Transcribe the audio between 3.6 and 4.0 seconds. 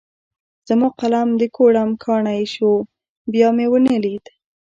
و نه